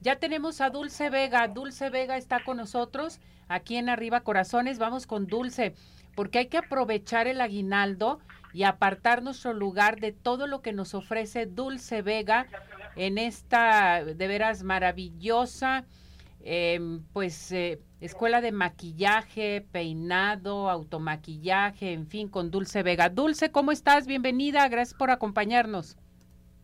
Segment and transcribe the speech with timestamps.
[0.00, 1.48] Ya tenemos a Dulce Vega.
[1.48, 4.78] Dulce Vega está con nosotros aquí en Arriba Corazones.
[4.78, 5.74] Vamos con Dulce,
[6.14, 8.20] porque hay que aprovechar el aguinaldo
[8.52, 12.46] y apartar nuestro lugar de todo lo que nos ofrece Dulce Vega
[12.94, 15.84] en esta de veras maravillosa,
[16.44, 23.08] em, pues, eh, escuela de maquillaje, peinado, automaquillaje, en fin, con Dulce Vega.
[23.08, 24.06] Dulce, ¿cómo estás?
[24.06, 25.96] Bienvenida, gracias por acompañarnos.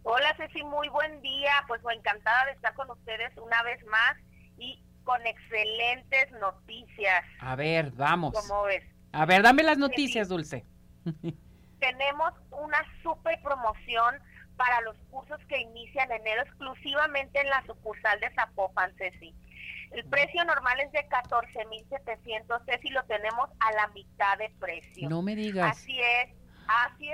[0.07, 1.51] Hola Ceci, muy buen día.
[1.67, 4.15] Pues encantada de estar con ustedes una vez más
[4.59, 7.25] y con excelentes noticias.
[7.41, 8.35] A ver, vamos.
[8.35, 8.85] ¿Cómo ves?
[9.13, 10.67] A ver, dame las noticias, Dulce.
[11.81, 14.17] Tenemos una super promoción
[14.57, 19.35] para los cursos que inician enero exclusivamente en la sucursal de Zapopan, Ceci.
[19.91, 25.09] El precio normal es de 14,700, Ceci, lo tenemos a la mitad de precio.
[25.09, 25.79] No me digas.
[25.79, 26.44] Así es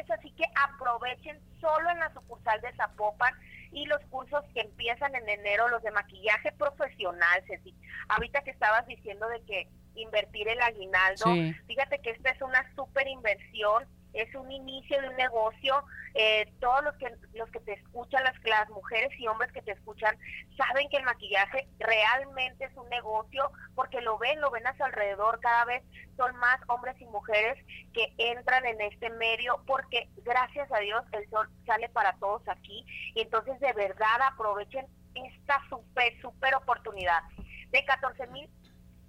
[0.00, 3.34] es, así que aprovechen solo en la sucursal de Zapopan
[3.72, 7.74] y los cursos que empiezan en enero, los de maquillaje profesional, Ceci.
[8.08, 11.26] Ahorita que estabas diciendo de que invertir el aguinaldo,
[11.66, 15.84] fíjate que esta es una súper inversión es un inicio de un negocio.
[16.14, 19.72] Eh, todos los que los que te escuchan, las, las mujeres y hombres que te
[19.72, 20.16] escuchan,
[20.56, 24.84] saben que el maquillaje realmente es un negocio porque lo ven, lo ven a su
[24.84, 25.40] alrededor.
[25.40, 25.82] Cada vez
[26.16, 31.28] son más hombres y mujeres que entran en este medio porque gracias a Dios el
[31.30, 32.84] sol sale para todos aquí.
[33.14, 37.22] Y entonces de verdad aprovechen esta súper, súper oportunidad.
[37.70, 38.50] De 14 mil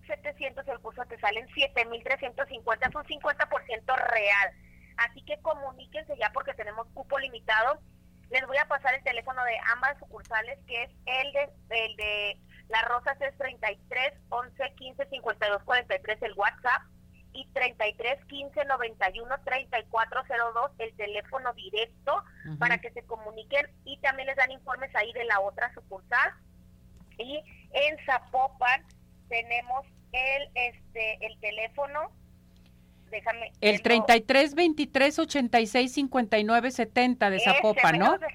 [0.08, 4.54] 700 el curso te salen 7.350, es un 50% real.
[4.98, 7.80] Así que comuníquense ya porque tenemos cupo limitado.
[8.30, 12.38] Les voy a pasar el teléfono de ambas sucursales, que es el de, el de
[12.70, 16.84] Las Rosas es 33 11 15 52 43 el WhatsApp
[17.34, 20.22] y 33 15 91 34
[20.54, 22.24] 02 el teléfono directo
[22.60, 26.34] para que se comuniquen y también les dan informes ahí de la otra sucursal.
[27.18, 28.86] Y en Zapopan
[29.30, 32.12] tenemos el este el teléfono
[33.12, 33.52] déjame.
[33.62, 38.18] El 33 23 86 59 70 de Zapopan, ¿no?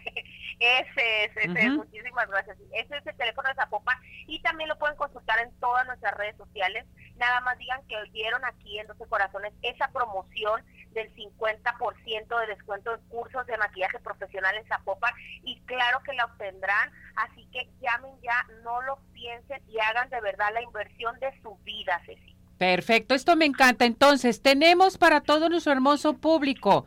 [0.59, 2.57] Ese es, ese muchísimas gracias.
[2.73, 6.37] Ese es el teléfono de Zapopan y también lo pueden consultar en todas nuestras redes
[6.37, 6.87] sociales.
[7.17, 12.95] Nada más digan que oyeron aquí en 12 Corazones esa promoción del 50% de descuento
[12.95, 15.13] en cursos de maquillaje profesional en Zapopan
[15.43, 20.21] y claro que la obtendrán, así que llamen ya, no lo piensen y hagan de
[20.23, 22.36] verdad la inversión de su vida, Ceci.
[22.59, 23.85] Perfecto, esto me encanta.
[23.85, 26.87] Entonces, tenemos para todo nuestro hermoso público.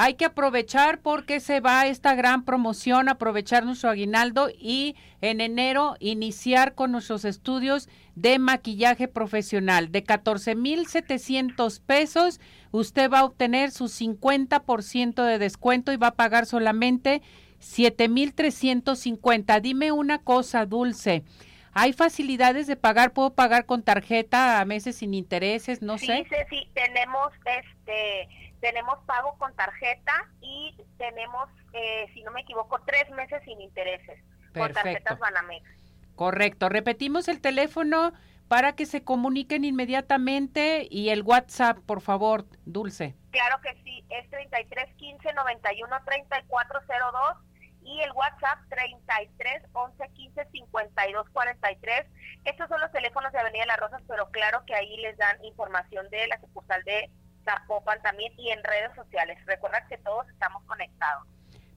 [0.00, 5.96] Hay que aprovechar porque se va esta gran promoción, aprovechar nuestro aguinaldo y en enero
[5.98, 9.90] iniciar con nuestros estudios de maquillaje profesional.
[9.90, 12.38] De 14,700 pesos,
[12.70, 17.20] usted va a obtener su 50% de descuento y va a pagar solamente
[17.58, 19.58] 7,350.
[19.58, 21.24] Dime una cosa, Dulce.
[21.72, 23.12] ¿Hay facilidades de pagar?
[23.12, 25.82] ¿Puedo pagar con tarjeta a meses sin intereses?
[25.82, 26.26] No sé.
[26.28, 28.28] Sí, sí, tenemos, este,
[28.60, 34.22] tenemos pago con tarjeta y tenemos, eh, si no me equivoco, tres meses sin intereses
[34.52, 34.60] Perfecto.
[34.60, 35.64] con tarjetas Banamex.
[36.14, 36.68] Correcto.
[36.68, 38.12] Repetimos el teléfono
[38.48, 43.14] para que se comuniquen inmediatamente y el WhatsApp, por favor, Dulce.
[43.30, 47.47] Claro que sí, es 33 15 91 3402 y el
[48.48, 52.06] WhatsApp 33 11 15 52 43.
[52.44, 56.08] Estos son los teléfonos de Avenida Las Rosas, pero claro que ahí les dan información
[56.10, 57.10] de la sucursal de
[57.44, 59.38] Zapopan también y en redes sociales.
[59.46, 61.26] Recuerda que todos estamos conectados.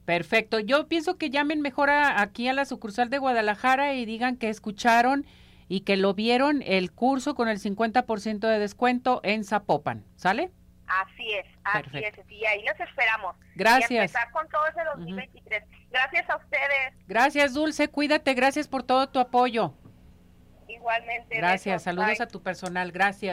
[0.04, 0.58] Perfecto.
[0.58, 5.26] Yo pienso que llamen mejor aquí a la sucursal de Guadalajara y digan que escucharon
[5.68, 10.04] y que lo vieron el curso con el 50% de descuento en Zapopan.
[10.16, 10.50] ¿Sale?
[10.88, 13.36] Así es, así es, y ahí los esperamos.
[13.54, 13.90] Gracias.
[13.90, 15.64] Y empezar con todo ese 2023.
[15.92, 16.94] Gracias a ustedes.
[17.06, 19.74] Gracias, Dulce, cuídate, gracias por todo tu apoyo.
[20.68, 21.36] Igualmente.
[21.36, 23.30] Gracias, saludos a tu personal, gracias.